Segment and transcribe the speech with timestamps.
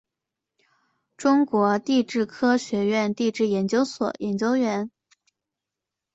[1.15, 4.89] 中国地质科学院地质研究所研究员。